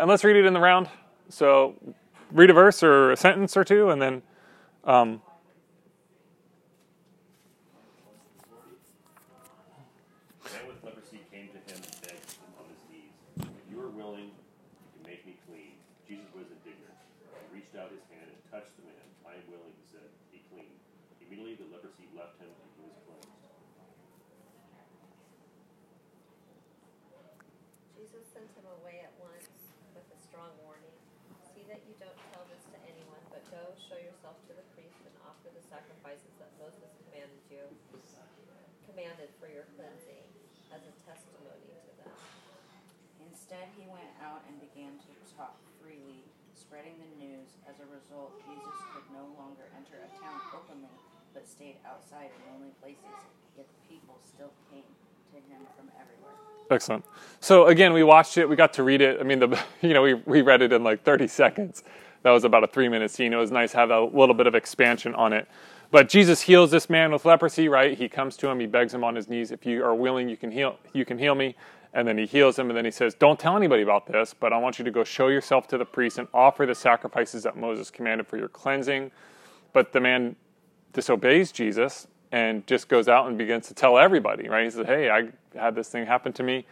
[0.00, 0.88] And let's read it in the round.
[1.28, 1.74] So
[2.32, 4.22] read a verse or a sentence or two, and then.
[4.84, 5.20] Um,
[10.56, 13.12] man with leprosy came to him and begged him on his knees,
[13.44, 15.76] If you are willing, you can make me clean.
[16.08, 16.96] Jesus was indignant.
[17.28, 19.06] He reached out his hand and touched the man.
[19.28, 20.70] I am willing, he said, be clean.
[21.22, 23.36] Immediately the leprosy left him and he was cleansed.
[28.00, 29.50] Jesus sent him away at once
[29.92, 30.94] with a strong warning.
[31.52, 35.00] See that you don't tell this to anyone, but go show yourself to the priest
[35.04, 37.64] and offer the sacrifices that Moses commanded you,
[38.86, 40.24] commanded for your cleansing,
[40.70, 42.12] as a testimony to them.
[43.30, 46.22] Instead, he went out and began to talk freely,
[46.54, 47.58] spreading the news.
[47.66, 50.92] As a result, Jesus could no longer enter a town openly,
[51.34, 53.14] but stayed outside in lonely places.
[53.58, 54.86] Yet the people still came
[55.34, 56.34] to him from everywhere.
[56.70, 57.04] Excellent.
[57.40, 58.48] So again, we watched it.
[58.48, 59.20] We got to read it.
[59.20, 61.82] I mean, the you know we we read it in like 30 seconds.
[62.26, 63.32] That was about a three minute scene.
[63.32, 65.46] It was nice to have a little bit of expansion on it.
[65.92, 67.68] But Jesus heals this man with leprosy.
[67.68, 67.96] Right?
[67.96, 68.58] He comes to him.
[68.58, 70.76] He begs him on his knees, "If you are willing, you can heal.
[70.92, 71.54] You can heal me."
[71.92, 72.68] And then he heals him.
[72.68, 75.04] And then he says, "Don't tell anybody about this, but I want you to go
[75.04, 79.12] show yourself to the priest and offer the sacrifices that Moses commanded for your cleansing."
[79.72, 80.34] But the man
[80.92, 84.64] disobeys Jesus and just goes out and begins to tell everybody, right?
[84.64, 86.66] He says, Hey, I had this thing happen to me.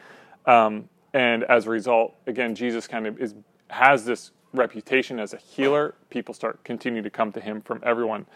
[0.47, 3.37] Um, and as a result, again, Jesus kind of is,
[3.71, 5.95] has this reputation as a healer.
[6.09, 8.27] People start continue to come to him from everyone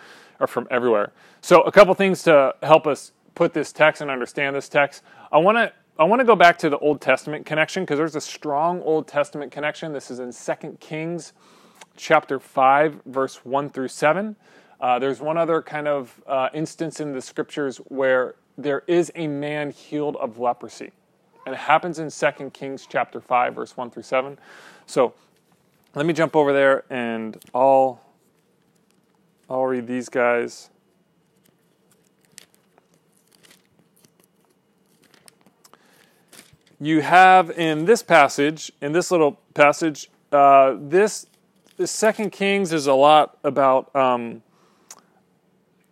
[0.41, 1.13] or from everywhere.
[1.41, 5.03] So a couple things to help us put this text and understand this text.
[5.33, 8.15] I want to I want to go back to the Old Testament connection because there's
[8.15, 9.93] a strong Old Testament connection.
[9.93, 11.33] This is in 2 Kings
[11.97, 14.37] chapter 5 verse 1 through 7.
[14.81, 19.27] Uh, there's one other kind of uh, instance in the scriptures where there is a
[19.27, 20.93] man healed of leprosy.
[21.47, 24.39] And it happens in 2 Kings chapter 5, verse 1 through 7.
[24.87, 25.15] So
[25.99, 28.01] let me jump over there and I'll,
[29.51, 30.71] I'll read these guys.
[36.79, 41.27] You have in this passage, in this little passage, uh, this,
[41.77, 44.45] this Second Kings is a lot about um,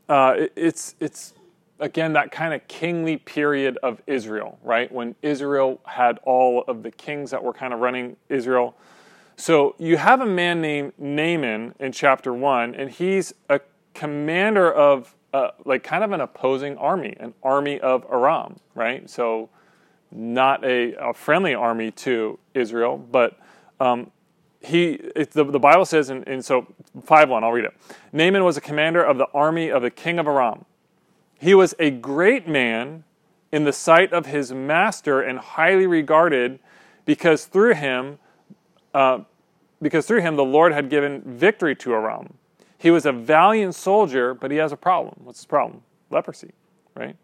[0.09, 1.33] uh, it, it's it's
[1.81, 4.91] again that kind of kingly period of Israel, right?
[4.93, 8.77] When Israel had all of the kings that were kind of running Israel.
[9.37, 13.61] So you have a man named Naaman in chapter one, and he's a
[13.93, 19.09] commander of uh, like kind of an opposing army, an army of Aram, right?
[19.11, 19.51] So
[20.11, 23.39] not a, a friendly army to Israel, but
[23.79, 24.11] um,
[24.61, 26.67] he the, the Bible says, and, and so
[27.05, 27.77] 5 1, I'll read it.
[28.13, 30.65] Naaman was a commander of the army of the king of Aram.
[31.39, 33.05] He was a great man
[33.53, 36.59] in the sight of his master and highly regarded
[37.05, 38.19] because through him,
[38.97, 39.21] uh,
[39.83, 42.35] because through him the Lord had given victory to Aram.
[42.79, 45.21] He was a valiant soldier, but he has a problem.
[45.25, 45.83] What's his problem?
[46.11, 46.53] Leprosy,
[46.95, 47.17] right?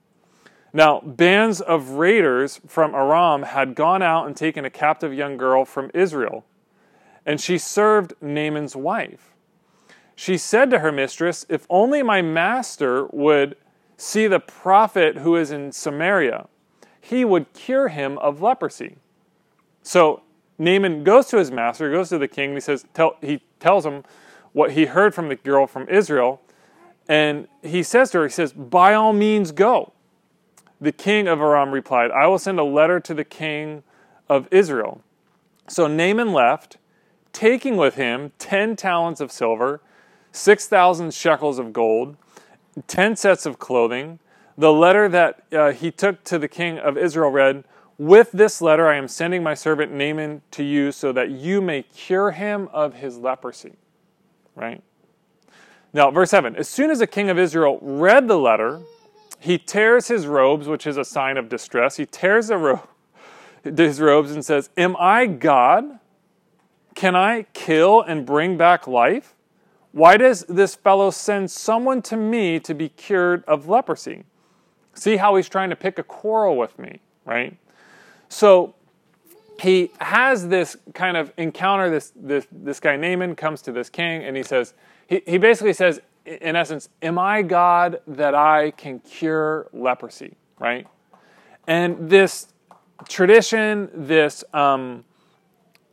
[0.73, 5.65] Now, bands of raiders from Aram had gone out and taken a captive young girl
[5.65, 6.45] from Israel
[7.25, 9.33] and she served Naaman's wife.
[10.15, 13.57] She said to her mistress, If only my master would
[13.97, 16.49] see the prophet who is in Samaria,
[17.01, 18.97] he would cure him of leprosy.
[19.83, 20.23] So
[20.63, 23.85] Naaman goes to his master, goes to the king, and he says, tell, he tells
[23.85, 24.05] him
[24.53, 26.41] what he heard from the girl from Israel,
[27.09, 29.93] and he says to her, he says, By all means go.
[30.81, 33.83] The king of Aram replied, I will send a letter to the king
[34.29, 35.03] of Israel.
[35.69, 36.77] So Naaman left
[37.33, 39.81] taking with him 10 talents of silver,
[40.33, 42.17] 6,000 shekels of gold,
[42.87, 44.19] 10 sets of clothing.
[44.57, 47.65] The letter that uh, he took to the king of Israel read,
[48.03, 51.85] With this letter I am sending my servant Naaman to you so that you may
[51.85, 53.75] cure him of his leprosy.
[54.57, 54.83] Right?
[55.93, 58.81] Now, verse 7 As soon as the king of Israel read the letter,
[59.39, 61.97] he tears his robes, which is a sign of distress.
[61.97, 62.89] He tears ro-
[63.63, 66.01] his robes and says, Am I God?
[66.97, 69.37] Can I kill and bring back life?
[69.93, 74.25] Why does this fellow send someone to me to be cured of leprosy?
[74.93, 77.57] See how he's trying to pick a quarrel with me, right?
[78.33, 78.75] So
[79.61, 81.91] he has this kind of encounter.
[81.91, 84.73] This, this, this guy Naaman comes to this king and he says,
[85.07, 90.87] he, he basically says, in essence, Am I God that I can cure leprosy, right?
[91.67, 92.49] And this
[93.07, 95.05] tradition, this, um,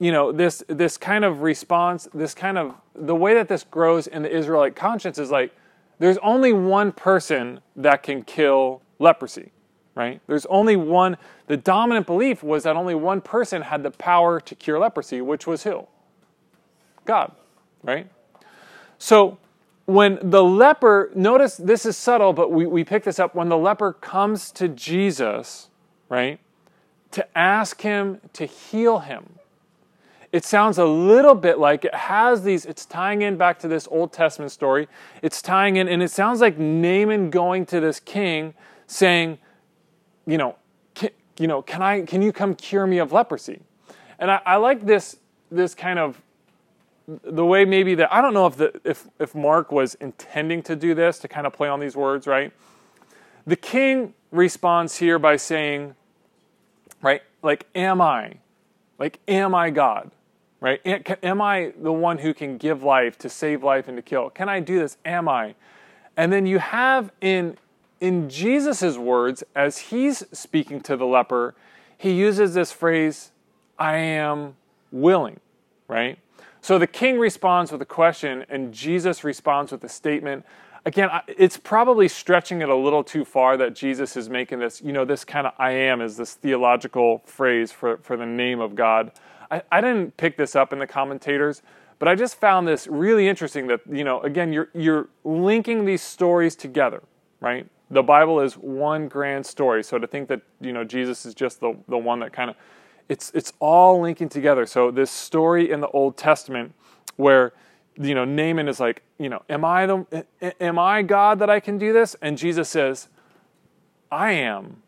[0.02, 4.08] you know this this kind of response this kind of the way that this grows
[4.08, 5.54] in the israelite conscience is like
[5.98, 9.52] there's only one person that can kill leprosy
[9.96, 10.22] right?
[10.28, 14.56] There's only one, the dominant belief was that only one person had the power to
[14.56, 15.88] cure leprosy, which was who?
[17.06, 17.32] God,
[17.84, 18.10] right?
[18.98, 19.38] So
[19.86, 23.34] when the leper, notice this is subtle, but we, we pick this up.
[23.34, 25.70] When the leper comes to Jesus,
[26.10, 26.40] right,
[27.12, 29.40] to ask him to heal him,
[30.32, 33.88] it sounds a little bit like it has these, it's tying in back to this
[33.90, 34.88] Old Testament story.
[35.24, 38.54] It's tying in, and it sounds like Naaman going to this king
[38.86, 39.40] saying,
[40.26, 40.56] you know,
[40.96, 43.62] can, you know, can I, can you come cure me of leprosy?
[44.20, 45.18] And I, I like this,
[45.52, 46.22] this kind of
[47.24, 50.76] the way maybe that I don't know if the if if Mark was intending to
[50.76, 52.54] do this to kind of play on these words, right?
[53.48, 55.96] The king responds here by saying,
[57.02, 58.36] right, like, am I?
[59.00, 60.12] Like, am I God?
[60.60, 60.82] Right?
[61.24, 64.30] Am I the one who can give life, to save life, and to kill?
[64.30, 64.98] Can I do this?
[65.06, 65.56] Am I?
[66.18, 67.58] And then you have in
[68.02, 71.56] in Jesus' words, as he's speaking to the leper,
[71.98, 73.32] he uses this phrase,
[73.78, 74.56] I am
[74.92, 75.40] willing,
[75.88, 76.18] right?
[76.62, 80.46] So the king responds with a question, and Jesus responds with a statement.
[80.86, 84.94] Again, it's probably stretching it a little too far that Jesus is making this, you
[84.94, 88.76] know, this kind of I am is this theological phrase for, for the name of
[88.76, 89.12] God.
[89.52, 91.62] I, I didn't pick this up in the commentators,
[91.98, 96.02] but I just found this really interesting that, you know, again, you're, you're linking these
[96.02, 97.04] stories together,
[97.42, 97.68] right?
[97.92, 99.84] The Bible is one grand story.
[99.84, 102.56] So to think that, you know, Jesus is just the, the one that kind of
[103.10, 104.66] it's it's all linking together.
[104.68, 106.74] So this story in the Old Testament
[107.18, 107.54] where
[107.98, 110.26] you know Naaman is like, you know, am I the
[110.62, 112.16] am I God that I can do this?
[112.22, 113.10] And Jesus says,
[114.12, 114.84] I am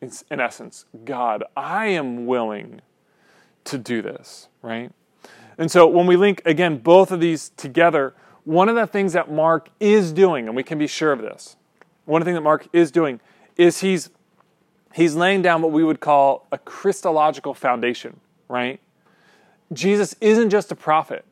[0.00, 1.44] in essence God.
[1.56, 2.80] I am willing
[3.64, 4.90] to do this, right?
[5.56, 9.30] And so when we link again both of these together, one of the things that
[9.30, 11.56] Mark is doing, and we can be sure of this,
[12.04, 13.20] one things that Mark is doing
[13.56, 14.10] is he's
[14.94, 18.80] he's laying down what we would call a Christological foundation, right?
[19.72, 21.24] Jesus isn't just a prophet.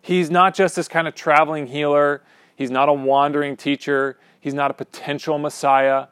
[0.00, 2.22] He's not just this kind of traveling healer.
[2.54, 4.18] He's not a wandering teacher.
[4.40, 6.08] He's not a potential Messiah.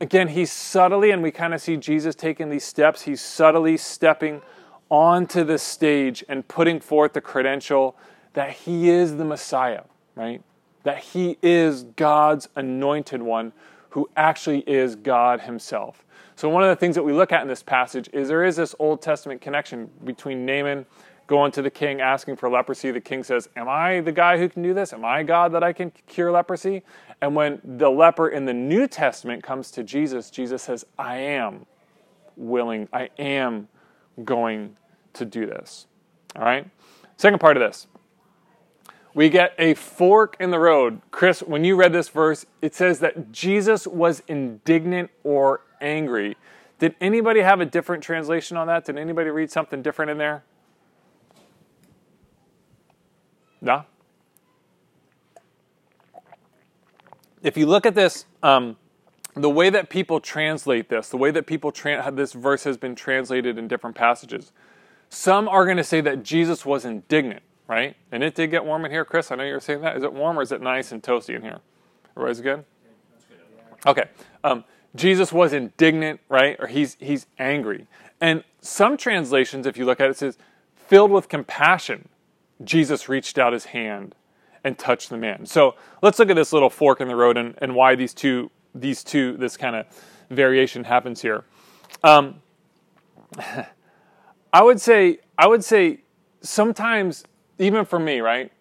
[0.00, 4.42] Again, he's subtly, and we kind of see Jesus taking these steps, he's subtly stepping
[4.88, 7.96] onto the stage and putting forth the credential
[8.34, 9.82] that he is the Messiah,
[10.14, 10.42] right?
[10.86, 13.52] That he is God's anointed one
[13.90, 16.04] who actually is God Himself.
[16.36, 18.54] So, one of the things that we look at in this passage is there is
[18.54, 20.86] this Old Testament connection between Naaman
[21.26, 22.92] going to the king asking for leprosy.
[22.92, 24.92] The king says, Am I the guy who can do this?
[24.92, 26.84] Am I God that I can cure leprosy?
[27.20, 31.66] And when the leper in the New Testament comes to Jesus, Jesus says, I am
[32.36, 33.66] willing, I am
[34.22, 34.76] going
[35.14, 35.88] to do this.
[36.36, 36.64] All right?
[37.16, 37.88] Second part of this
[39.16, 41.00] we get a fork in the road.
[41.10, 46.36] Chris, when you read this verse, it says that Jesus was indignant or angry.
[46.78, 48.84] Did anybody have a different translation on that?
[48.84, 50.44] Did anybody read something different in there?
[53.62, 53.86] No?
[57.42, 58.76] If you look at this, um,
[59.32, 62.94] the way that people translate this, the way that people tra- this verse has been
[62.94, 64.52] translated in different passages,
[65.08, 67.96] some are going to say that Jesus was indignant right?
[68.12, 69.30] And it did get warm in here, Chris.
[69.30, 69.96] I know you were saying that.
[69.96, 71.60] Is it warm or is it nice and toasty in here?
[72.16, 72.64] Everybody's good?
[73.86, 74.04] Okay.
[74.42, 74.64] Um,
[74.94, 76.56] Jesus was indignant, right?
[76.58, 77.86] Or he's he's angry.
[78.20, 80.38] And some translations, if you look at it, says,
[80.74, 82.08] filled with compassion,
[82.64, 84.14] Jesus reached out his hand
[84.64, 85.46] and touched the man.
[85.46, 88.50] So let's look at this little fork in the road and, and why these two
[88.74, 89.86] these two this kind of
[90.30, 91.44] variation happens here.
[92.02, 92.42] Um,
[94.52, 96.00] I would say I would say
[96.40, 97.24] sometimes
[97.58, 98.52] even for me, right?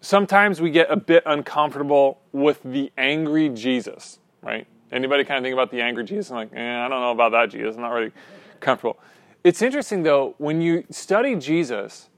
[0.00, 4.66] Sometimes we get a bit uncomfortable with the angry Jesus, right?
[4.90, 7.32] Anybody kind of think about the angry Jesus I'm like, eh, I don't know about
[7.32, 7.76] that Jesus.
[7.76, 8.12] I'm not really
[8.60, 8.98] comfortable.
[9.44, 12.08] It's interesting though, when you study Jesus,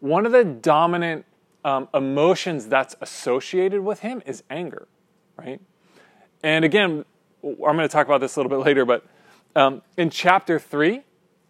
[0.00, 1.24] one of the dominant
[1.64, 4.88] um, emotions that's associated with him is anger,
[5.36, 5.60] right?
[6.42, 7.04] And again,
[7.42, 9.04] I'm going to talk about this a little bit later, but
[9.54, 11.02] um, in chapter three,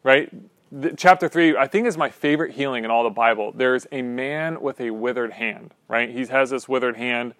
[0.02, 0.32] right,
[0.80, 3.52] the, chapter 3 i think is my favorite healing in all the bible.
[3.52, 6.10] There's a man with a withered hand right?
[6.10, 7.34] He has this withered hand.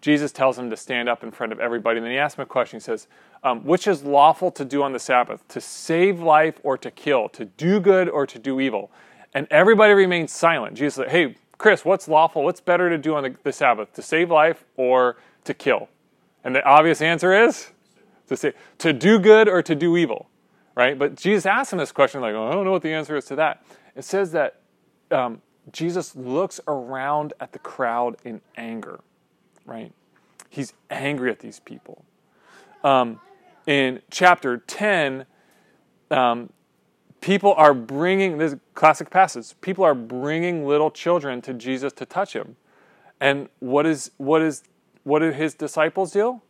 [0.00, 1.98] Jesus tells him to stand up in front of everybody.
[1.98, 2.78] And then he asks him a question.
[2.78, 3.06] He says
[3.44, 7.28] um, which is lawful to do on the sabbath to save life or to kill
[7.30, 8.90] to do good or to do evil?
[9.34, 10.76] And everybody remains silent.
[10.76, 12.42] Jesus said hey chris what's lawful?
[12.42, 15.88] What's better to do on the, the sabbath to save life or to kill?
[16.42, 17.70] And the obvious answer is
[18.28, 20.29] to say to do good or to do evil
[20.80, 20.98] right?
[20.98, 23.26] But Jesus asked him this question, like, oh, I don't know what the answer is
[23.26, 23.62] to that.
[23.94, 24.62] It says that
[25.10, 29.00] um, Jesus looks around at the crowd in anger,
[29.66, 29.92] right?
[30.48, 32.02] He's angry at these people.
[32.82, 33.20] Um,
[33.66, 35.26] in chapter 10,
[36.10, 36.50] um,
[37.20, 39.52] people are bringing this classic passage.
[39.60, 42.56] People are bringing little children to Jesus to touch him,
[43.20, 44.62] and what is what is
[45.04, 46.40] what do his disciples do?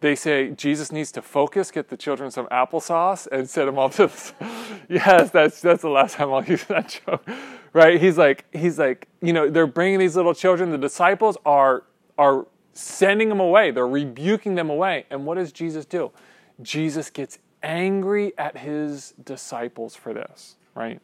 [0.00, 3.96] They say Jesus needs to focus, get the children some applesauce, and set them off
[3.96, 4.08] to.
[4.08, 7.26] The, yes, that's that's the last time I'll use that joke,
[7.72, 8.00] right?
[8.00, 10.70] He's like he's like you know they're bringing these little children.
[10.70, 11.84] The disciples are
[12.18, 13.70] are sending them away.
[13.70, 15.06] They're rebuking them away.
[15.10, 16.12] And what does Jesus do?
[16.62, 21.00] Jesus gets angry at his disciples for this, right?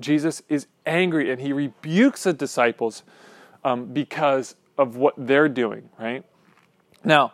[0.00, 3.04] Jesus is angry and he rebukes the disciples
[3.64, 6.24] um, because of what they're doing, right?
[7.04, 7.32] Now,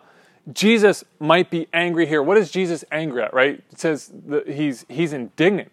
[0.53, 2.23] Jesus might be angry here.
[2.23, 3.63] What is Jesus angry at, right?
[3.71, 4.13] It says
[4.47, 5.71] he's, he's indignant.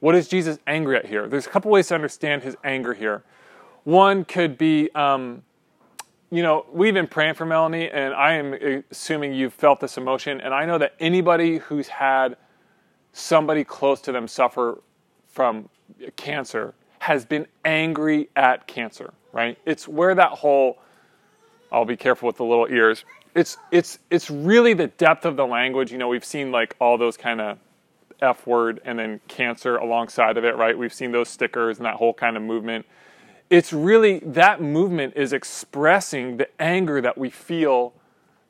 [0.00, 1.28] What is Jesus angry at here?
[1.28, 3.22] There's a couple ways to understand his anger here.
[3.84, 5.42] One could be, um,
[6.30, 10.40] you know, we've been praying for Melanie, and I am assuming you've felt this emotion.
[10.40, 12.36] And I know that anybody who's had
[13.12, 14.80] somebody close to them suffer
[15.28, 15.68] from
[16.16, 19.58] cancer has been angry at cancer, right?
[19.64, 20.78] It's where that whole,
[21.72, 23.04] I'll be careful with the little ears.
[23.34, 25.92] It's it's it's really the depth of the language.
[25.92, 27.58] You know, we've seen like all those kind of
[28.20, 30.76] F word and then cancer alongside of it, right?
[30.76, 32.86] We've seen those stickers and that whole kind of movement
[33.50, 37.92] it's really that movement is expressing the anger that we feel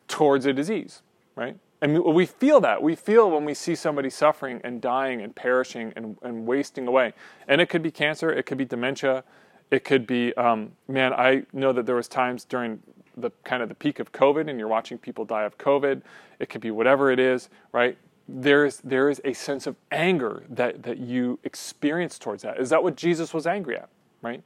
[0.07, 1.01] towards a disease,
[1.35, 1.57] right?
[1.81, 2.83] And we feel that.
[2.83, 7.15] We feel when we see somebody suffering and dying and perishing and, and wasting away.
[7.49, 9.25] And it could be cancer, it could be dementia,
[9.71, 12.81] it could be, um, man, I know that there was times during
[13.17, 16.03] the kind of the peak of COVID and you're watching people die of COVID.
[16.39, 17.97] It could be whatever it is, right?
[18.29, 22.61] There's, there is a sense of anger that, that you experience towards that.
[22.61, 23.89] Is that what Jesus was angry at,
[24.23, 24.43] right?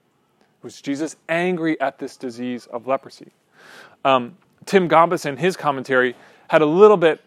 [0.62, 3.32] Was Jesus angry at this disease of leprosy?
[4.04, 6.16] Um, Tim Gombis, in his commentary,
[6.48, 7.20] had a little bit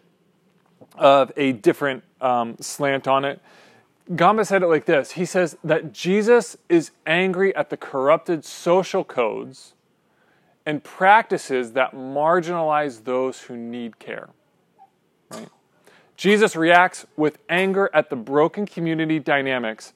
[0.96, 3.40] of a different um, slant on it.
[4.12, 9.04] Gombis said it like this He says that Jesus is angry at the corrupted social
[9.04, 9.74] codes
[10.68, 14.28] and practices that marginalize those who need care.
[15.30, 15.48] Right?
[16.14, 19.94] Jesus reacts with anger at the broken community dynamics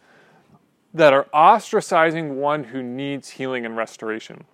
[0.95, 4.45] that are ostracizing one who needs healing and restoration.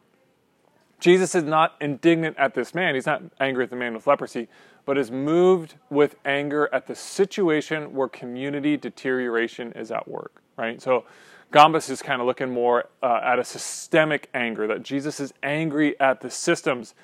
[0.99, 2.97] Jesus is not indignant at this man.
[2.97, 4.49] He's not angry at the man with leprosy,
[4.87, 10.83] but is moved with anger at the situation where community deterioration is at work, right?
[10.83, 11.05] So
[11.53, 15.99] Gombis is kind of looking more uh, at a systemic anger, that Jesus is angry
[15.99, 16.95] at the systems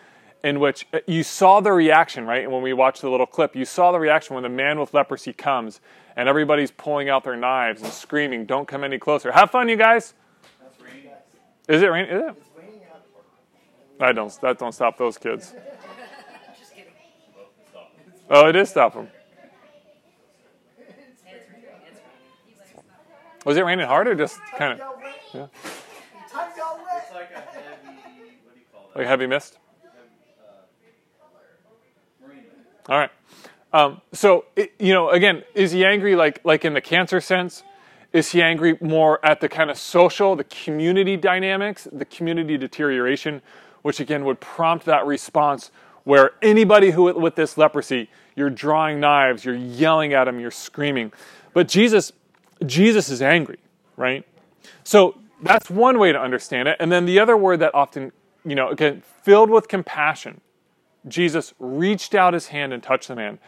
[0.42, 2.42] in which uh, you saw the reaction, right?
[2.42, 4.92] And when we watched the little clip, you saw the reaction when the man with
[4.92, 5.80] leprosy comes
[6.16, 9.76] and everybody's pulling out their knives and screaming, "Don't come any closer!" Have fun, you
[9.76, 10.12] guys.
[11.66, 12.10] Is it raining?
[12.10, 12.42] Is it?
[13.98, 14.40] I don't.
[14.42, 15.54] That don't stop those kids.
[18.30, 19.10] Oh, it is stop them.
[23.44, 24.86] Was it raining hard or just kind of?
[25.32, 25.46] Yeah.
[27.14, 28.98] Like a heavy, what do you call that?
[28.98, 29.58] Like heavy mist.
[32.88, 33.10] All right.
[33.72, 37.62] Um, so, it, you know, again, is he angry like like in the cancer sense?
[38.12, 43.42] Is he angry more at the kind of social, the community dynamics, the community deterioration,
[43.82, 45.70] which again would prompt that response
[46.04, 51.12] where anybody who with this leprosy, you're drawing knives, you're yelling at him, you're screaming.
[51.52, 52.12] But Jesus,
[52.66, 53.58] Jesus is angry,
[53.96, 54.26] right?
[54.84, 56.76] So that's one way to understand it.
[56.80, 58.12] And then the other word that often,
[58.44, 60.40] you know, again, filled with compassion.
[61.06, 63.38] Jesus reached out his hand and touched the man.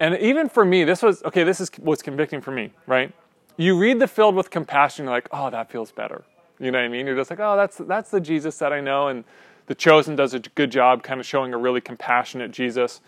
[0.00, 3.12] And even for me, this was okay, this is what's convicting for me, right?
[3.56, 6.24] You read the filled with compassion, you're like, oh, that feels better.
[6.58, 7.06] You know what I mean?
[7.06, 9.24] You're just like, oh, that's that's the Jesus that I know, and
[9.66, 13.00] the chosen does a good job kind of showing a really compassionate Jesus.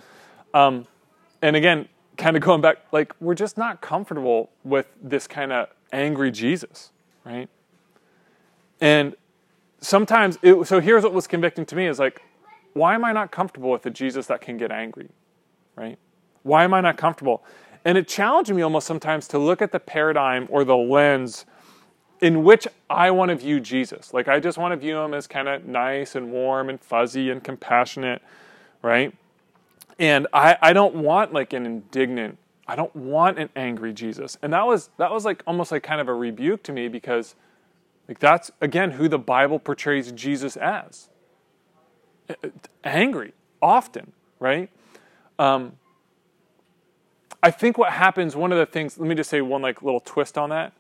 [0.53, 0.87] Um,
[1.43, 5.68] and again, kind of going back, like we're just not comfortable with this kind of
[5.92, 6.90] angry Jesus,
[7.25, 7.49] right?
[8.80, 9.14] And
[9.80, 12.23] sometimes, it, so here's what was convicting to me is like,
[12.73, 15.09] why am I not comfortable with a Jesus that can get angry,
[15.76, 15.99] right?
[16.42, 17.44] Why am I not comfortable?
[17.85, 21.44] And it challenged me almost sometimes to look at the paradigm or the lens
[22.21, 24.14] in which I want to view Jesus.
[24.14, 27.30] Like, I just want to view him as kind of nice and warm and fuzzy
[27.30, 28.23] and compassionate,
[28.83, 29.14] right?
[29.99, 34.37] And I, I don't want like an indignant, I don't want an angry Jesus.
[34.43, 37.35] And that was that was like almost like kind of a rebuke to me because
[38.09, 41.09] like that's again who the Bible portrays Jesus as.
[42.83, 44.71] Angry, often, right?
[45.39, 45.75] Um,
[47.45, 50.01] I think what happens, one of the things, let me just say one like little
[50.01, 50.73] twist on that.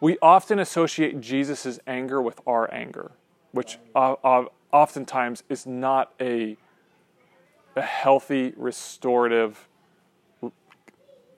[0.00, 3.10] We often associate Jesus' anger with our anger,
[3.50, 6.56] which uh, uh, oftentimes is not a,
[7.76, 9.68] a healthy, restorative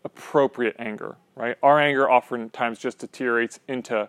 [0.05, 1.57] appropriate anger, right?
[1.62, 4.09] Our anger oftentimes just deteriorates into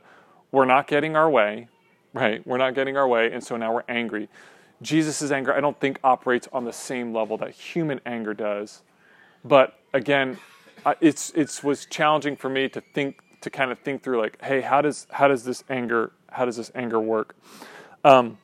[0.51, 1.67] we're not getting our way,
[2.13, 2.46] right?
[2.46, 4.29] We're not getting our way, and so now we're angry.
[4.82, 8.84] Jesus' anger, I don't think, operates on the same level that human anger does.
[9.44, 10.38] But again,
[11.01, 14.62] it's it's was challenging for me to think to kind of think through like, hey,
[14.62, 17.36] how does how does this anger how does this anger work?
[18.03, 18.38] Um,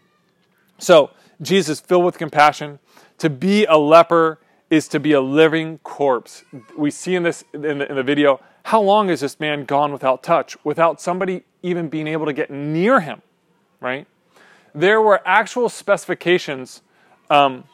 [0.77, 1.11] so
[1.41, 2.79] Jesus, filled with compassion,
[3.21, 4.39] to be a leper
[4.71, 6.43] is to be a living corpse.
[6.75, 9.91] We see in this in the, in the video how long is this man gone
[9.91, 13.21] without touch, without somebody even being able to get near him,
[13.79, 14.07] right?
[14.73, 16.81] There were actual specifications.
[17.29, 17.65] Um,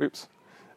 [0.00, 0.26] oops.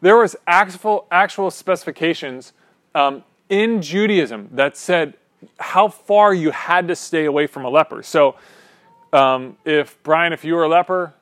[0.01, 2.53] There was actual actual specifications
[2.93, 5.15] um, in Judaism that said
[5.59, 8.03] how far you had to stay away from a leper.
[8.03, 8.35] So,
[9.11, 11.15] um, if Brian, if you were a leper,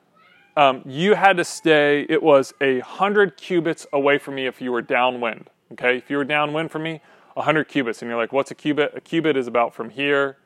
[0.58, 2.04] um, you had to stay.
[2.08, 5.48] It was a hundred cubits away from me if you were downwind.
[5.72, 7.00] Okay, if you were downwind from me,
[7.36, 10.36] a hundred cubits, and you're like, "What's a cubit?" A cubit is about from here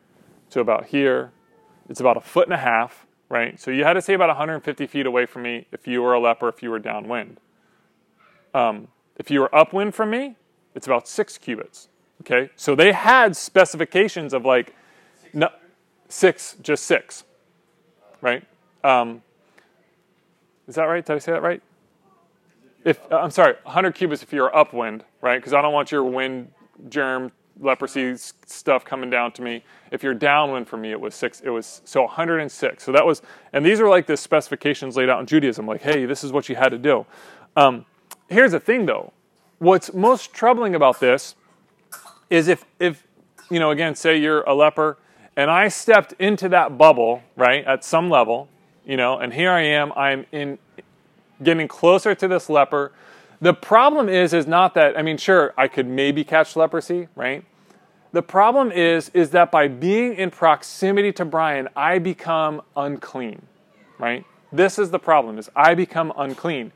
[0.51, 1.33] to about here.
[1.89, 3.59] It's about a foot and a half, right?
[3.59, 6.21] So you had to stay about 150 feet away from me if you were a
[6.21, 7.39] leper, if you were downwind.
[8.53, 10.37] Um, if you were upwind from me,
[10.75, 11.89] it's about six cubits.
[12.21, 14.77] Okay, so they had specifications of like,
[15.33, 15.49] no,
[16.11, 17.25] six, just six,
[18.21, 18.45] right?
[18.85, 19.23] Um,
[20.69, 21.05] is that right?
[21.05, 21.63] Did I say that right?
[22.85, 25.37] If uh, I'm sorry, 100 cubits if you're upwind, right?
[25.37, 26.51] Because I don't want your wind
[26.89, 29.65] germ leprosy stuff coming down to me.
[29.91, 31.41] If you're downwind for me, it was six.
[31.41, 32.83] It was so 106.
[32.83, 35.67] So that was, and these are like the specifications laid out in Judaism.
[35.67, 37.07] Like, hey, this is what you had to do.
[37.57, 37.85] Um,
[38.29, 39.13] here's the thing, though.
[39.59, 41.37] What's most troubling about this
[42.31, 43.07] is if, if,
[43.51, 44.99] you know, again, say you're a leper
[45.37, 48.49] and I stepped into that bubble, right, at some level,
[48.85, 50.59] you know, and here I am, I'm in
[51.43, 52.93] getting closer to this leper.
[53.41, 57.45] The problem is, is not that, I mean, sure, I could maybe catch leprosy, right?
[58.13, 63.43] The problem is, is that by being in proximity to Brian, I become unclean,
[63.99, 64.25] right?
[64.53, 66.73] This is the problem, is I become unclean.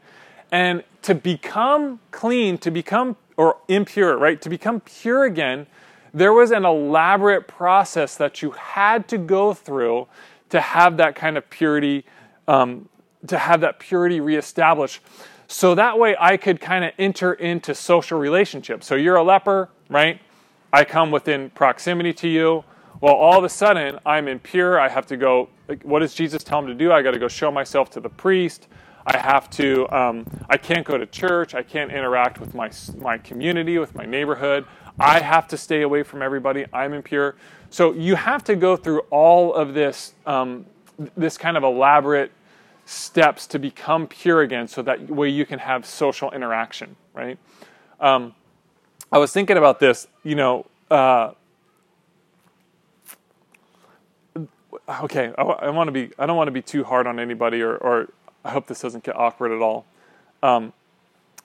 [0.50, 4.40] And to become clean, to become or impure, right?
[4.40, 5.66] To become pure again,
[6.14, 10.06] there was an elaborate process that you had to go through
[10.56, 12.04] to have that kind of purity,
[12.48, 12.88] um,
[13.26, 15.00] to have that purity reestablished.
[15.48, 18.86] So that way I could kind of enter into social relationships.
[18.86, 20.18] So you're a leper, right?
[20.72, 22.64] I come within proximity to you.
[23.02, 24.80] Well, all of a sudden I'm impure.
[24.80, 26.90] I have to go, like, what does Jesus tell him to do?
[26.90, 28.66] I got to go show myself to the priest.
[29.06, 31.54] I have to, um, I can't go to church.
[31.54, 34.64] I can't interact with my, my community, with my neighborhood.
[34.98, 36.64] I have to stay away from everybody.
[36.72, 37.36] I'm impure.
[37.76, 40.64] So you have to go through all of this, um,
[41.14, 42.32] this kind of elaborate
[42.86, 47.38] steps to become pure again so that way you can have social interaction, right?
[48.00, 48.34] Um,
[49.12, 50.64] I was thinking about this, you know.
[50.90, 51.32] Uh,
[55.02, 56.12] okay, I, I want to be.
[56.18, 58.08] I don't want to be too hard on anybody, or, or
[58.42, 59.84] I hope this doesn't get awkward at all.
[60.42, 60.72] Um,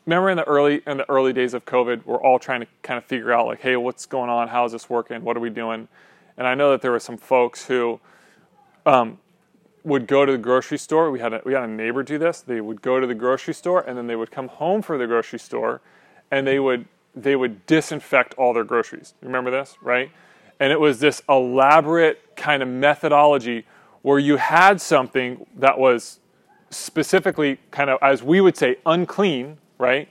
[0.06, 2.98] remember in the early in the early days of COVID, we're all trying to kind
[2.98, 4.48] of figure out like, hey, what's going on?
[4.48, 5.26] How is this working?
[5.26, 5.89] What are we doing?
[6.41, 7.99] And I know that there were some folks who
[8.88, 9.19] um,
[9.84, 11.12] would go to the grocery store.
[11.12, 12.41] We had a, we had a neighbor do this.
[12.41, 15.06] They would go to the grocery store and then they would come home from the
[15.06, 15.82] grocery store,
[16.32, 19.13] and they would they would disinfect all their groceries.
[19.21, 20.10] Remember this, right?
[20.60, 23.67] And it was this elaborate kind of methodology
[24.01, 26.21] where you had something that was
[26.71, 30.10] specifically kind of, as we would say, unclean, right?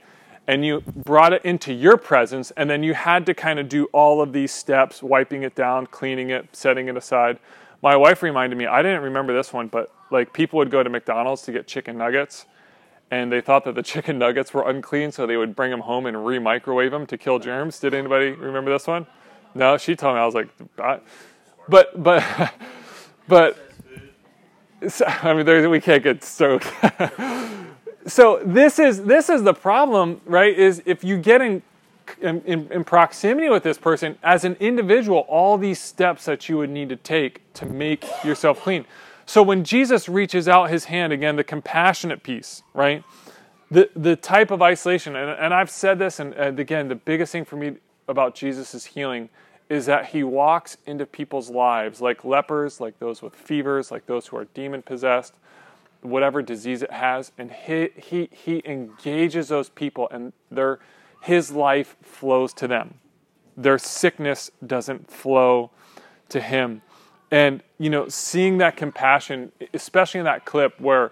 [0.51, 3.85] And you brought it into your presence, and then you had to kind of do
[3.93, 7.39] all of these steps wiping it down, cleaning it, setting it aside.
[7.81, 10.89] My wife reminded me, I didn't remember this one, but like people would go to
[10.89, 12.47] McDonald's to get chicken nuggets,
[13.11, 16.05] and they thought that the chicken nuggets were unclean, so they would bring them home
[16.05, 17.79] and re microwave them to kill germs.
[17.79, 19.07] Did anybody remember this one?
[19.55, 20.19] No, she told me.
[20.19, 22.53] I was like, but, but,
[23.29, 23.57] but,
[24.89, 26.59] so, I mean, we can't get so.
[28.07, 30.57] So this is this is the problem, right?
[30.57, 31.61] Is if you get in,
[32.21, 36.69] in, in proximity with this person as an individual, all these steps that you would
[36.69, 38.85] need to take to make yourself clean.
[39.25, 43.03] So when Jesus reaches out his hand again, the compassionate piece, right?
[43.69, 47.31] The the type of isolation, and, and I've said this, and, and again, the biggest
[47.31, 49.29] thing for me about Jesus' healing
[49.69, 54.27] is that he walks into people's lives like lepers, like those with fevers, like those
[54.27, 55.33] who are demon possessed,
[56.01, 60.79] whatever disease it has, and he, he, he engages those people and their,
[61.21, 62.95] his life flows to them.
[63.55, 65.71] Their sickness doesn't flow
[66.29, 66.81] to him.
[67.29, 71.11] And, you know, seeing that compassion, especially in that clip where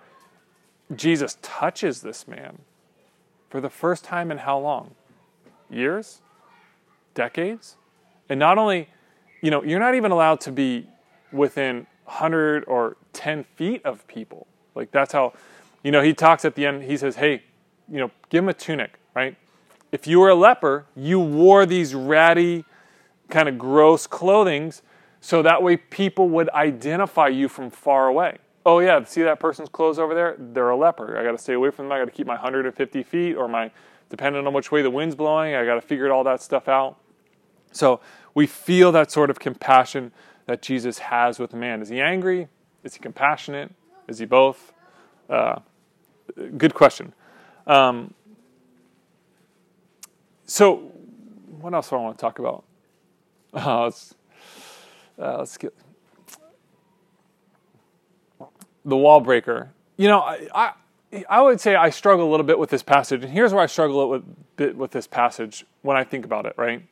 [0.96, 2.60] Jesus touches this man,
[3.50, 4.96] for the first time in how long?
[5.70, 6.22] Years?
[7.14, 7.78] Decades?
[8.28, 8.90] And not only,
[9.42, 10.88] you know, you're not even allowed to be
[11.32, 14.48] within 100 or 10 feet of people.
[14.80, 15.34] Like that's how,
[15.84, 17.44] you know, he talks at the end, he says, hey,
[17.92, 19.36] you know, give him a tunic, right?
[19.92, 22.64] If you were a leper, you wore these ratty,
[23.30, 24.82] kind of gross clothings
[25.20, 28.38] so that way people would identify you from far away.
[28.66, 30.38] Oh, yeah, see that person's clothes over there?
[30.40, 31.18] They're a leper.
[31.18, 31.92] I got to stay away from them.
[31.92, 33.70] I got to keep my 150 feet or my,
[34.10, 36.98] depending on which way the wind's blowing, I got to figure all that stuff out.
[37.74, 38.00] So
[38.34, 40.14] we feel that sort of compassion
[40.46, 41.82] that Jesus has with man.
[41.82, 42.48] Is he angry?
[42.86, 43.72] Is he compassionate?
[44.10, 44.74] Is he both?
[45.30, 45.60] Uh,
[46.58, 47.14] good question.
[47.68, 48.16] Um,
[50.46, 50.78] so,
[51.62, 52.66] what else do I want to talk about?
[53.52, 54.14] Uh, let's,
[55.20, 55.74] uh, let's get
[58.86, 59.72] the wall breaker.
[59.98, 63.24] You know, I, I, I would say I struggle a little bit with this passage,
[63.24, 64.20] and here's where I struggle a
[64.56, 66.54] bit with this passage when I think about it.
[66.58, 66.84] Right?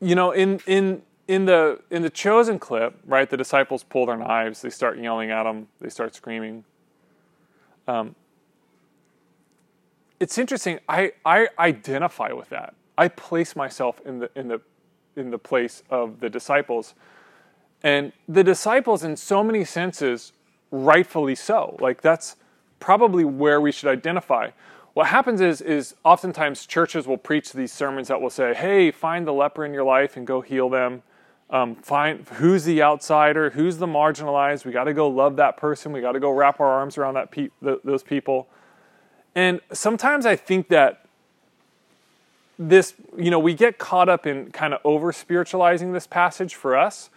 [0.00, 3.28] You know, in in in the in the chosen clip, right?
[3.28, 4.62] The disciples pull their knives.
[4.62, 5.68] They start yelling at them.
[5.78, 6.64] They start screaming.
[7.86, 8.16] Um,
[10.18, 10.80] it's interesting.
[10.88, 12.74] I I identify with that.
[12.96, 14.60] I place myself in the in the
[15.16, 16.94] in the place of the disciples.
[17.82, 20.32] And the disciples in so many senses
[20.70, 21.76] rightfully so.
[21.78, 22.36] Like that's
[22.80, 24.50] probably where we should identify.
[24.94, 29.26] What happens is is oftentimes churches will preach these sermons that will say, "Hey, find
[29.26, 31.02] the leper in your life and go heal them."
[31.50, 34.66] Um, find who's the outsider, who's the marginalized.
[34.66, 35.92] We got to go love that person.
[35.92, 38.48] We got to go wrap our arms around that pe- those people.
[39.34, 41.06] And sometimes I think that
[42.58, 46.76] this, you know, we get caught up in kind of over spiritualizing this passage for
[46.76, 47.08] us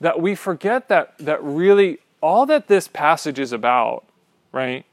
[0.00, 4.04] that we forget that that really all that this passage is about,
[4.50, 4.84] right?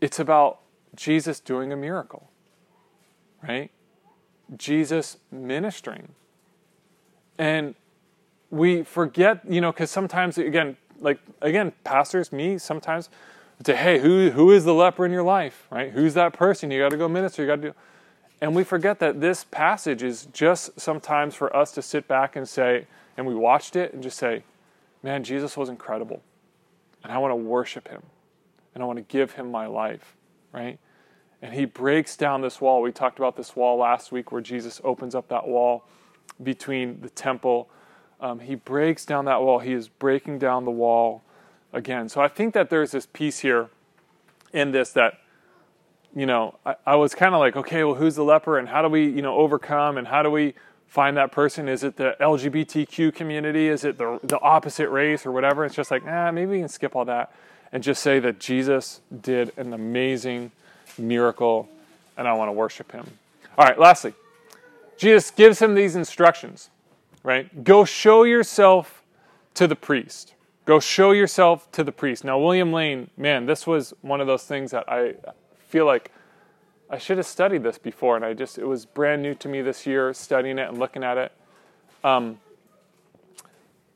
[0.00, 0.60] It's about
[0.94, 2.30] Jesus doing a miracle.
[3.42, 3.70] Right?
[4.56, 6.14] Jesus ministering.
[7.38, 7.74] And
[8.50, 13.10] we forget, you know, because sometimes again, like again, pastors, me, sometimes
[13.64, 15.66] say, hey, who who is the leper in your life?
[15.70, 15.90] Right?
[15.90, 16.70] Who's that person?
[16.70, 17.74] You gotta go minister, you gotta do
[18.40, 22.48] and we forget that this passage is just sometimes for us to sit back and
[22.48, 24.44] say, and we watched it and just say,
[25.02, 26.22] man, Jesus was incredible.
[27.02, 28.02] And I want to worship him.
[28.74, 30.16] And I want to give him my life,
[30.52, 30.78] right?
[31.40, 32.82] And he breaks down this wall.
[32.82, 35.84] We talked about this wall last week where Jesus opens up that wall
[36.42, 37.68] between the temple.
[38.20, 39.58] Um, he breaks down that wall.
[39.58, 41.22] He is breaking down the wall
[41.72, 42.08] again.
[42.08, 43.68] So I think that there's this piece here
[44.52, 45.18] in this that
[46.16, 48.80] you know, I, I was kind of like, okay, well, who's the leper and how
[48.80, 50.54] do we, you know, overcome and how do we
[50.88, 51.68] find that person?
[51.68, 53.68] Is it the LGBTQ community?
[53.68, 55.66] Is it the, the opposite race or whatever?
[55.66, 57.34] It's just like, ah, maybe we can skip all that
[57.70, 60.52] and just say that Jesus did an amazing
[60.96, 61.68] miracle
[62.16, 63.06] and I want to worship him.
[63.58, 64.14] All right, lastly,
[64.96, 66.70] Jesus gives him these instructions,
[67.22, 67.64] right?
[67.64, 69.02] Go show yourself
[69.54, 70.34] to the priest.
[70.64, 72.24] Go show yourself to the priest.
[72.24, 75.14] Now, William Lane, man, this was one of those things that I
[75.68, 76.10] feel like
[76.88, 79.60] I should have studied this before, and I just, it was brand new to me
[79.60, 81.32] this year, studying it and looking at it.
[82.04, 82.40] Um,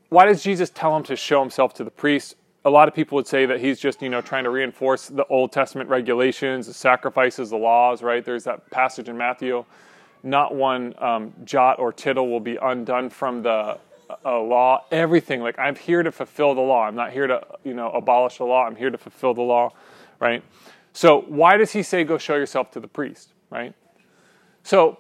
[0.09, 2.35] why does Jesus tell him to show himself to the priest?
[2.65, 5.25] A lot of people would say that he's just, you know, trying to reinforce the
[5.27, 8.25] Old Testament regulations, the sacrifices, the laws, right?
[8.25, 9.65] There's that passage in Matthew.
[10.23, 13.79] Not one um, jot or tittle will be undone from the
[14.25, 14.85] uh, law.
[14.91, 16.87] Everything, like I'm here to fulfill the law.
[16.87, 18.67] I'm not here to, you know, abolish the law.
[18.67, 19.73] I'm here to fulfill the law,
[20.19, 20.43] right?
[20.93, 23.75] So, why does he say, go show yourself to the priest, right?
[24.63, 24.99] So,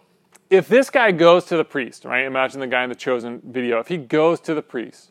[0.48, 2.24] if this guy goes to the priest, right?
[2.24, 3.78] Imagine the guy in the chosen video.
[3.78, 5.10] If he goes to the priest,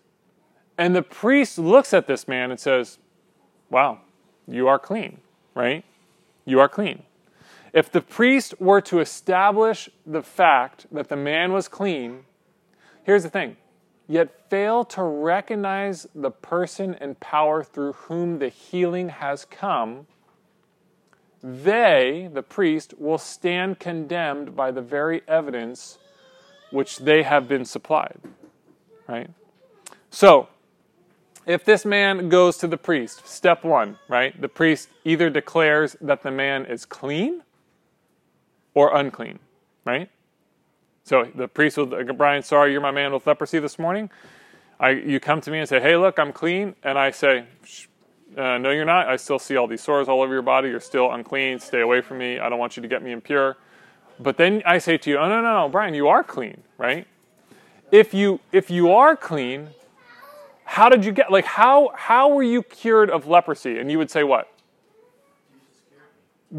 [0.78, 2.98] and the priest looks at this man and says,
[3.70, 4.00] wow,
[4.48, 5.20] you are clean,
[5.54, 5.84] right?
[6.46, 7.04] You are clean.
[7.74, 12.26] If the priest were to establish the fact that the man was clean,
[13.04, 13.58] here's the thing,
[14.08, 20.08] yet fail to recognize the person and power through whom the healing has come,
[21.42, 25.98] they, the priest, will stand condemned by the very evidence
[26.72, 28.20] which they have been supplied.
[29.08, 29.30] Right?
[30.10, 30.50] So,
[31.46, 34.40] if this man goes to the priest, step one, right?
[34.40, 37.44] The priest either declares that the man is clean
[38.74, 39.40] or unclean,
[39.86, 40.10] right?
[41.04, 44.10] So the priest will, Brian, sorry, you're my man with leprosy this morning.
[44.80, 46.76] I, you come to me and say, hey, look, I'm clean.
[46.84, 47.46] And I say,
[48.38, 49.08] uh, no, you're not.
[49.08, 50.70] I still see all these sores all over your body.
[50.70, 51.60] You're still unclean.
[51.60, 52.40] Stay away from me.
[52.40, 53.58] I don't want you to get me impure.
[54.20, 57.08] But then I say to you, oh, no, no, no, Brian, you are clean, right?
[57.92, 59.70] If you, if you are clean,
[60.64, 63.80] how did you get, like, how, how were you cured of leprosy?
[63.80, 64.48] And you would say what?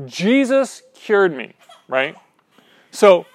[0.07, 1.55] Jesus cured me,
[1.91, 2.17] right?
[2.91, 3.27] So,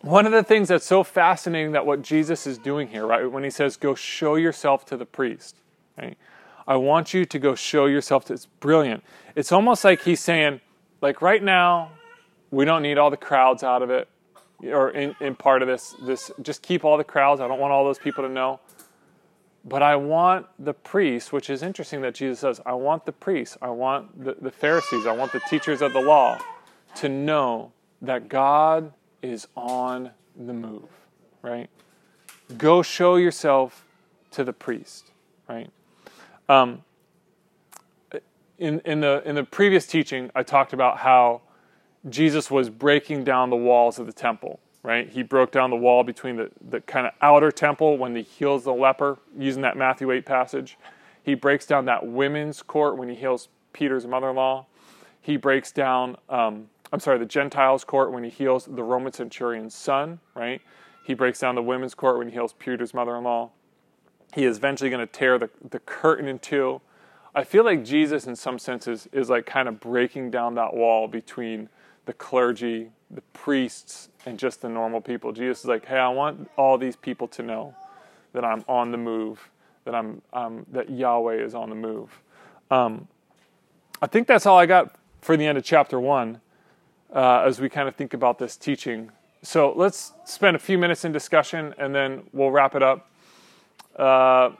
[0.00, 3.42] one of the things that's so fascinating that what Jesus is doing here, right, when
[3.42, 5.56] he says, go show yourself to the priest,
[5.96, 6.16] right?
[6.66, 9.02] I want you to go show yourself to, it's brilliant.
[9.34, 10.60] It's almost like he's saying,
[11.00, 11.92] like right now,
[12.50, 14.08] we don't need all the crowds out of it,
[14.64, 17.40] or in, in part of this, this, just keep all the crowds.
[17.40, 18.60] I don't want all those people to know.
[19.64, 23.56] But I want the priests, which is interesting that Jesus says, I want the priests,
[23.60, 26.38] I want the, the Pharisees, I want the teachers of the law
[26.96, 27.72] to know
[28.02, 30.88] that God is on the move,
[31.42, 31.68] right?
[32.56, 33.84] Go show yourself
[34.32, 35.10] to the priest,
[35.48, 35.70] right?
[36.48, 36.82] Um,
[38.58, 41.42] in, in, the, in the previous teaching, I talked about how
[42.08, 45.08] Jesus was breaking down the walls of the temple, right?
[45.08, 48.64] He broke down the wall between the, the kind of outer temple when he heals
[48.64, 50.78] the leper, using that Matthew 8 passage.
[51.22, 54.66] He breaks down that women's court when he heals Peter's mother in law.
[55.20, 59.74] He breaks down, um, I'm sorry, the Gentiles' court when he heals the Roman centurion's
[59.74, 60.62] son, right?
[61.04, 63.50] He breaks down the women's court when he heals Peter's mother in law.
[64.34, 66.80] He is eventually going to tear the, the curtain in two.
[67.34, 71.08] I feel like Jesus, in some senses, is like kind of breaking down that wall
[71.08, 71.68] between
[72.06, 75.32] the clergy, the priests, and just the normal people.
[75.32, 77.74] Jesus is like, hey, I want all these people to know
[78.32, 79.50] that I'm on the move,
[79.84, 82.22] that I'm um, that Yahweh is on the move.
[82.70, 83.08] Um,
[84.00, 86.40] I think that's all I got for the end of chapter one,
[87.14, 89.10] uh, as we kind of think about this teaching.
[89.42, 93.08] So let's spend a few minutes in discussion, and then we'll wrap it up.
[93.96, 94.50] Uh,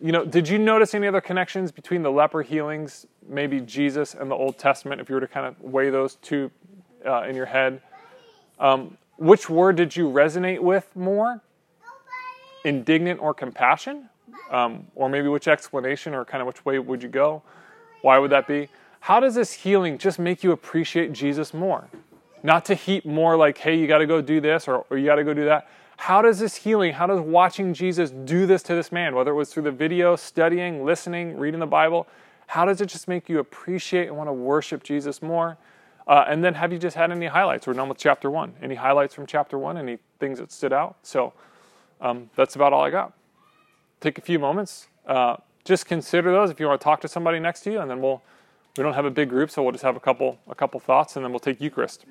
[0.00, 4.30] you know, did you notice any other connections between the leper healings, maybe Jesus and
[4.30, 6.50] the Old Testament, if you were to kind of weigh those two
[7.06, 7.80] uh, in your head?
[8.58, 11.40] Um, which word did you resonate with more?
[12.64, 14.08] Indignant or compassion?
[14.50, 17.42] Um, or maybe which explanation or kind of which way would you go?
[18.02, 18.68] Why would that be?
[19.02, 21.88] How does this healing just make you appreciate Jesus more?
[22.44, 25.06] Not to heap more like, hey, you got to go do this or, or you
[25.06, 25.68] got to go do that.
[25.96, 29.34] How does this healing, how does watching Jesus do this to this man, whether it
[29.34, 32.06] was through the video, studying, listening, reading the Bible,
[32.46, 35.58] how does it just make you appreciate and want to worship Jesus more?
[36.06, 37.66] Uh, and then have you just had any highlights?
[37.66, 38.54] We're done with chapter one.
[38.62, 39.76] Any highlights from chapter one?
[39.76, 40.94] Any things that stood out?
[41.02, 41.32] So
[42.00, 43.14] um, that's about all I got.
[44.00, 44.86] Take a few moments.
[45.04, 47.90] Uh, just consider those if you want to talk to somebody next to you, and
[47.90, 48.22] then we'll.
[48.76, 51.16] We don't have a big group, so we'll just have a couple a couple thoughts,
[51.16, 52.06] and then we'll take Eucharist.